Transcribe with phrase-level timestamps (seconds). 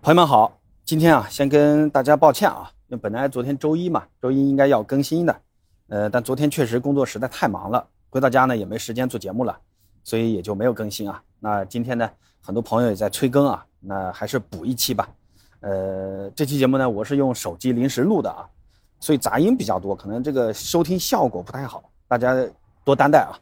[0.00, 5.40] 朋友们好，今天啊，先跟大家抱歉啊，因为本来昨天周一嘛，周一应该要更新的，
[5.88, 9.58] 呃，但昨天确实工作实在太忙了，回到家呢也没时间做节目了，
[10.04, 11.20] 所以也就没有更新啊。
[11.40, 12.08] 那今天呢，
[12.40, 15.08] 很多朋友也在催更啊，那还是补一期吧。
[15.60, 18.48] 呃，这期节目呢，我是用手机临时录的啊，
[19.00, 22.34] 所以杂音比较多，可能这个收听效果不太好，大家
[22.84, 23.34] 多担待啊。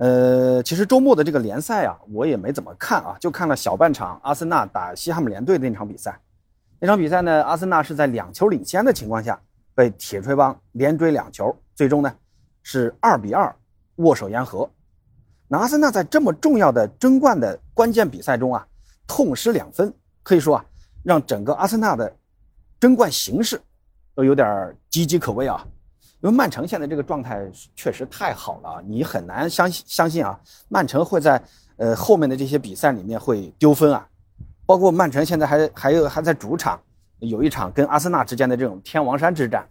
[0.00, 6.18] 呃，其实周末的这个联赛啊，我也没怎么看啊，就看了小半场阿森纳打西汉姆联队的那场比赛。
[6.78, 9.38] 那场比赛呢，阿森纳是在两球领先的情况下，
[9.74, 12.10] 被铁锤帮连追两球，最终呢
[12.62, 13.54] 是二比二
[13.96, 14.66] 握手言和。
[15.46, 18.66] 那阿森纳在这么重要的争冠的关键比赛中啊，
[19.06, 19.92] 痛失两分，
[20.22, 20.64] 可以说啊，
[21.02, 22.10] 让整个阿森纳的
[22.80, 23.60] 争冠形势
[24.14, 24.48] 都有点
[24.90, 25.62] 岌岌可危啊。
[26.22, 30.38] 因为曼城现在这个状态确实太好了，你很难相信相信啊，
[30.68, 31.42] 曼城会在
[31.76, 34.06] 呃后面的这些比赛里面会丢分啊，
[34.66, 36.78] 包括曼城现在还还有还在主场
[37.20, 39.66] 有一场跟阿森纳之间的这种天王山之战，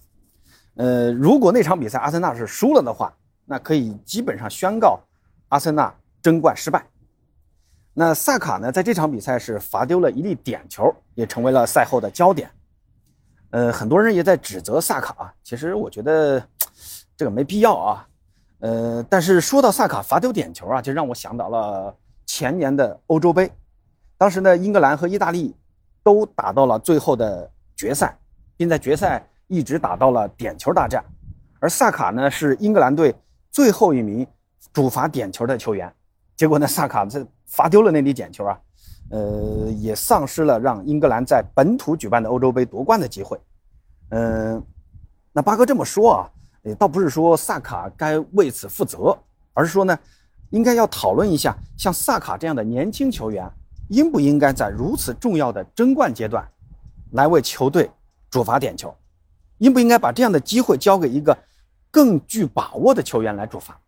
[0.75, 3.13] 呃，如果那场比赛阿森纳是输了的话，
[3.45, 4.99] 那可以基本上宣告
[5.49, 6.83] 阿森纳争冠失败。
[7.93, 12.49] 那萨卡呢，在这场比赛是罚丢了一粒点球，也成为了赛后的焦点。
[13.51, 16.41] 呃，很多人也在指责萨卡，其实我觉得
[17.17, 18.07] 这个没必要啊。
[18.59, 23.51] 呃，但是说到萨卡罚丢点球啊，就让我想到了前年的欧洲杯，
[24.17, 25.55] 当时呢，英格兰和意大利
[26.03, 28.15] 都打到了最后的决赛，
[28.55, 31.03] 并在决赛一直打到了点球大战，
[31.59, 33.15] 而萨卡呢是英格兰队
[33.49, 34.27] 最后一名
[34.71, 35.91] 主罚点球的球员，
[36.35, 38.59] 结果呢，萨卡这罚丢了那粒点球啊。
[39.09, 43.39] 呃，也丧失了让英格兰在本土举办的欧洲杯夺冠的机会。
[44.09, 44.63] 嗯，
[45.31, 46.29] 那八哥这么说啊，
[46.63, 49.17] 也倒不是说萨卡该为此负责，
[49.53, 49.97] 而是说呢，
[50.51, 53.49] 应该要讨论一下，像萨卡这样的年轻球员，
[53.89, 56.47] 应不应该在如此重要的争冠阶段，
[57.11, 57.89] 来为球队
[58.29, 58.95] 主罚点球？
[59.57, 61.37] 应不应该把这样的机会交给一个
[61.89, 63.79] 更具把握的球员来主罚？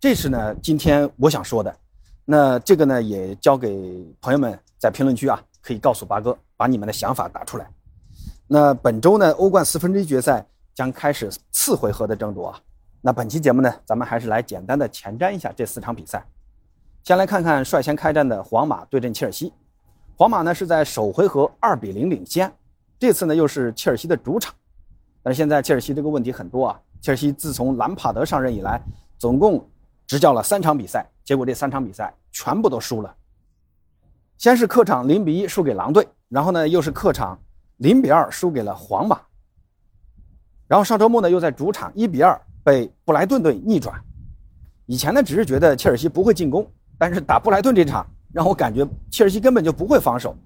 [0.00, 1.76] 这是呢，今天我想说的。
[2.24, 7.68] 那这个呢，也交给朋友们在评论区啊，可以告诉八哥，把你们的想法打出来。
[8.46, 12.60] 那本周呢，欧冠四分之一决赛将开始次回合的争夺啊。
[13.00, 16.24] 那本期节目呢，咱们还是来简单的前瞻一下这四场比赛。
[17.02, 19.52] 先来看看率先开战的皇马对阵切尔西。
[20.16, 22.52] 皇马呢是在首回合二比零领先，
[23.00, 24.54] 这次呢又是切尔西的主场。
[25.24, 26.80] 但是现在切尔西这个问题很多啊。
[27.00, 28.80] 切尔西自从兰帕德上任以来，
[29.18, 29.68] 总共
[30.06, 31.04] 执教了三场比赛。
[31.24, 33.14] 结果这三场比赛全部都输了。
[34.38, 37.38] 先是客场零比一输给狼队，然后呢又是客场
[37.76, 39.20] 零比二输给了皇马，
[40.66, 43.94] 然后上周末呢又在主场一比二被布莱顿队逆转。
[44.86, 46.68] 以前呢只是觉得切尔西不会进攻，
[46.98, 50.36] 但是打布莱顿这场让我感觉切尔西根本就不会防守，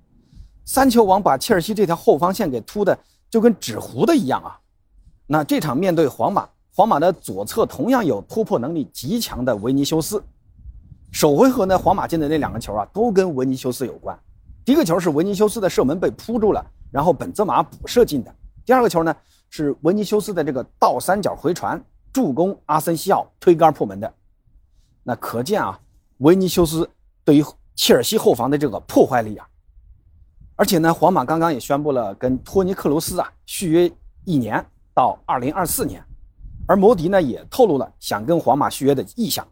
[0.66, 2.96] 三球王把切尔西这条后防线给突的
[3.30, 4.60] 就跟纸糊的一样啊。
[5.26, 10.22] 那这场面对皇马，皇马的左侧同样有突破能力极强的维尼修斯。
[11.12, 14.18] 首回合呢，皇马进的那两个球啊，都跟维尼修斯有关。
[14.64, 18.34] 第一个球是维尼修斯的射门被扑住了，然后本泽马补射进的。
[18.64, 19.16] 第二个球呢，
[19.48, 24.12] 是维尼修斯的这个倒三角回传助攻阿森西奥推杆破门的。
[25.02, 25.78] 那可见啊，
[26.18, 26.88] 维尼修斯
[27.24, 27.44] 对于
[27.76, 29.46] 切尔西后防的这个破坏力啊。
[30.56, 33.90] 而且呢，皇马刚刚也宣布了跟托尼克罗斯啊续约
[34.24, 36.04] 一年到二零二四年，
[36.66, 39.46] 而摩迪呢也透露了想跟皇马续约的意向。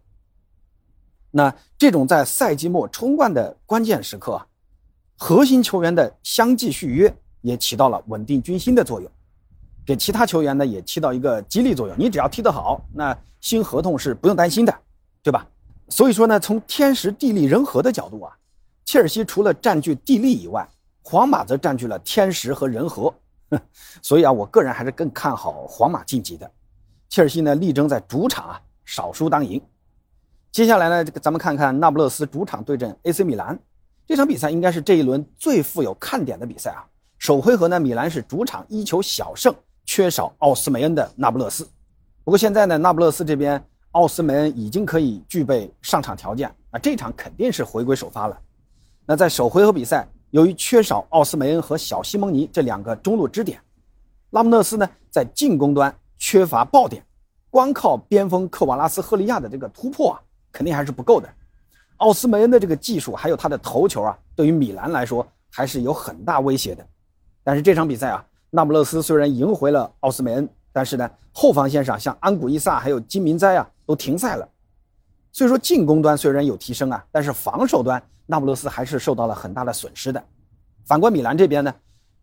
[1.36, 4.40] 那这种在赛季末冲冠的关键时刻，
[5.16, 9.10] 核心球员的相继续约也起到了稳定军心的作用，
[9.84, 11.96] 给其他球员呢也起到一个激励作用。
[11.98, 14.72] 你只要踢得好，那新合同是不用担心的，
[15.24, 15.44] 对吧？
[15.88, 18.32] 所以说呢，从天时地利人和的角度啊，
[18.84, 20.64] 切尔西除了占据地利以外，
[21.02, 23.12] 皇马则占据了天时和人和。
[24.00, 26.48] 所以啊，我个人还是更看好皇马晋级的。
[27.08, 29.60] 切尔西呢，力争在主场啊少输当赢。
[30.54, 33.58] 接下来呢，这个咱们看看那不勒斯主场对阵 AC 米兰
[34.06, 36.86] 这场比赛，应该是这一轮最富有看点的比赛啊。
[37.18, 39.52] 首回合呢，米兰是主场一球小胜，
[39.84, 41.68] 缺少奥斯梅恩的那不勒斯。
[42.22, 48.38] 不过现在呢，那不勒斯这边奥斯梅恩已经可以具备上场条件啊，这场肯定是回归首发了。
[49.06, 53.60] 那在首回合比赛，由于缺少奥斯梅恩和小西蒙尼这两个中路支点，
[54.30, 57.04] 拉姆勒斯呢在进攻端缺乏爆点，
[57.50, 60.20] 光靠边锋克瓦拉斯赫利亚的这个突破啊。
[60.54, 61.28] 肯定还是不够的，
[61.96, 66.86] 奥斯梅恩的这个技术还有他的头球啊，对于米兰来说还是有很大威胁的。
[67.42, 74.48] 但是这场比赛啊，那不勒斯虽然赢回了奥斯梅恩，但是呢，后防线上像安古伊萨还有金明哉啊都停赛了，
[75.32, 80.24] 所以说进攻端虽然有提升啊，但是防守端那不勒斯还是受到了很大的损失的。
[80.86, 81.74] 反观米兰这边呢，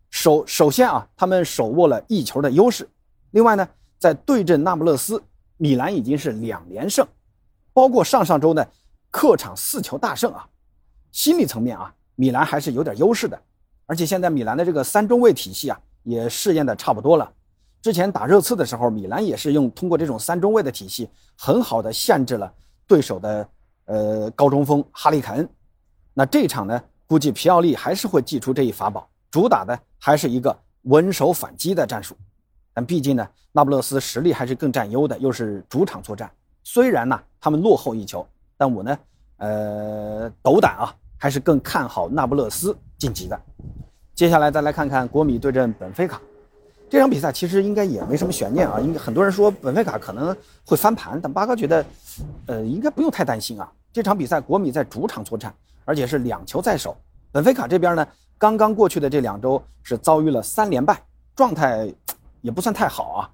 [0.08, 2.88] 首首先啊，他们手握了一球的优势。
[3.32, 3.68] 另外呢，
[3.98, 5.22] 在对阵那不勒斯，
[5.58, 7.06] 米兰已经是两连胜，
[7.72, 8.66] 包括上上周呢，
[9.10, 10.46] 客场四球大胜啊。
[11.10, 13.40] 心理层面啊，米兰还是有点优势的。
[13.86, 17.30] 而且现在米兰的这个三中卫体系啊，也试验的差不多了。
[17.82, 22.50] 之前打热刺的时候，米兰也是用通过这种三中卫的体系，很好的限制了
[22.86, 23.48] 对手的
[23.86, 25.48] 呃高中锋哈利凯恩。
[26.14, 32.16] 那这场呢，估计皮奥利还是会祭出这一法宝，主打的还是一个稳守反击的战术。
[32.72, 36.30] 但毕竟呢，那不勒斯实力还是更占优的，又是主场作战。
[36.64, 38.26] 虽然呢，他们落后一球，
[38.56, 38.98] 但我呢，
[39.38, 43.40] 呃，斗胆啊，还是更看好那不勒斯晋级的。
[44.14, 46.20] 接下来再来看看国米对阵本菲卡
[46.88, 48.80] 这场比赛，其实应该也没什么悬念啊。
[48.80, 51.84] 应该很多人说本菲卡可能会翻盘，但八哥觉得，
[52.46, 53.70] 呃，应该不用太担心啊。
[53.92, 55.54] 这场比赛国米在主场作战，
[55.84, 56.96] 而且是两球在手。
[57.30, 58.06] 本菲卡这边呢，
[58.38, 61.02] 刚刚过去的这两周是遭遇了三连败，
[61.34, 61.92] 状态。
[62.42, 63.30] 也不算太好啊，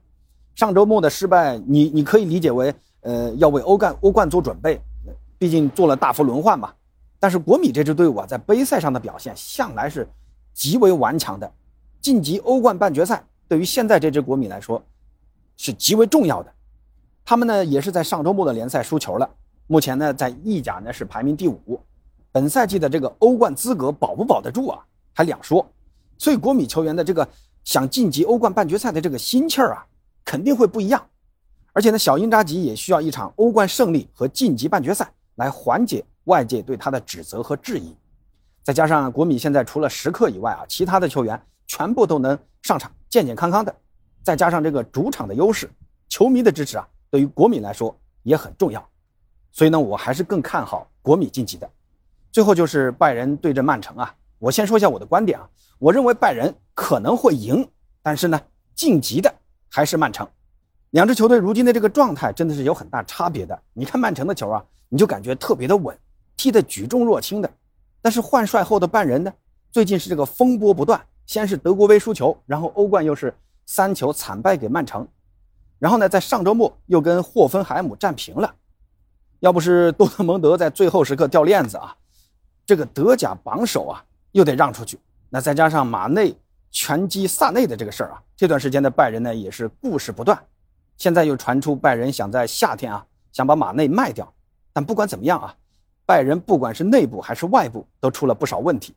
[0.54, 4.81] 上周末的失败，你你可以理解为，呃，要为欧冠欧冠做准备，
[5.39, 6.73] 毕竟做了大幅轮换嘛。
[7.19, 10.09] 但是国米这支队伍啊，在杯赛上的表现向来是
[10.55, 11.53] 极为顽强的，
[12.00, 14.83] 晋级欧冠半决赛对于现在这支国米来说
[15.56, 16.53] 是极为重要的。
[17.25, 19.29] 他们呢也是在上周末的联赛输球了，
[19.67, 21.81] 目前呢在意甲呢是排名第五，
[22.33, 24.79] 本赛季的这个欧冠资格保不保得住啊，
[25.15, 25.67] 还两说。
[26.17, 27.29] 所以国米球员的这个。
[27.65, 29.85] 想晋级欧冠半决赛的这个心气儿啊，
[30.25, 31.06] 肯定会不一样。
[31.78, 37.94] 而且呢，小因扎吉也需要一场欧冠胜利和晋级半决赛来缓解外界对他的指责和质疑。
[38.64, 43.72] 再加上国米现在除了时刻以外啊，其他的球员全部都能上场，健健康康的。
[44.25, 45.70] 再加上这个主场的优势，
[46.08, 48.84] 球迷的支持啊，对于国米来说也很重要。
[49.52, 51.70] 所以呢，我还是更看好国米晋级的。
[52.32, 55.48] 最后就是拜仁对阵曼城啊，我先说一下我的观点啊。
[55.78, 57.64] 我认为拜仁可能会赢，
[58.02, 58.40] 但是呢，
[58.75, 59.32] 晋级的
[59.69, 60.28] 还是曼城。
[60.90, 63.58] 两支球队如今的这个状态真的是有很大差别的。
[63.75, 65.96] 你看曼城的球啊，你就感觉特别的稳，
[66.37, 67.50] 踢得举重若轻的。
[68.00, 69.32] 但是换帅后的拜仁呢，
[69.70, 73.35] 最近是这个风波不断，先是德国杯输球，然后欧冠又是
[73.67, 75.06] 三球惨败给曼城，
[75.79, 78.55] 然后呢，在上周末又跟霍芬海姆战平了。
[79.40, 81.94] 要不是多特蒙德在最后时刻掉链子啊，
[82.64, 84.02] 这个德甲榜首啊
[84.32, 84.99] 又得让出去。
[85.29, 86.35] 那再加上马内
[86.70, 90.43] 拳击萨内的这个事儿啊，这段时间的拜仁呢也是故事不断。
[90.99, 94.31] 现在又传出拜仁想在夏天啊想把马内卖掉，
[94.73, 95.55] 但不管怎么样啊，
[96.05, 98.95] 拜仁不管是内部还是外部都出了不少问题。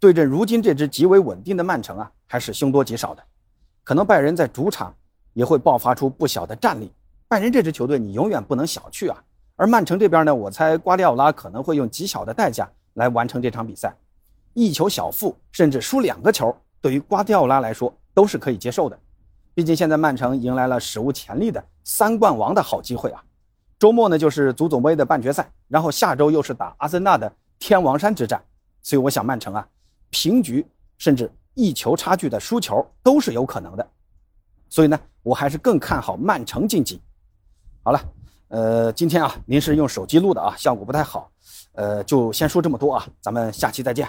[0.00, 3.22] 对阵如今这支极为稳定的曼城啊，还是凶多吉少的。
[3.84, 4.92] 可能拜仁在主场
[5.32, 6.92] 也会爆发出不小的战力。
[7.28, 9.22] 拜仁这支球队你永远不能小觑啊。
[9.54, 13.94] 而曼城这边呢，我猜瓜迪奥拉可能会用极小的代价来完成这场比赛。
[14.52, 18.98] 一球小负，甚至输两个球，对于瓜迪奥拉来说都是可以接受的。
[19.56, 23.24] 毕竟现在曼城迎来了史无前例的三冠王的好机会啊！
[23.78, 28.38] 周末呢就是足总杯的半决赛，然后下周又是打阿森纳的天王山之战。
[28.82, 29.66] 所以我想曼城啊，
[30.10, 30.66] 平局
[30.98, 33.90] 甚至一球差距的输球都是有可能的。
[34.68, 37.00] 所以呢，我还是更看好曼城晋级。
[37.82, 38.00] 好了，
[38.48, 41.30] 呃，今天啊您是用手机录的啊，效果不太好。
[41.72, 44.06] 呃，就先说这么多啊，咱们下期再见。